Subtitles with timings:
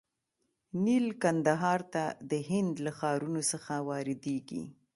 [0.83, 4.63] نیل کندهار ته د هند له ښارونو څخه واردیږي.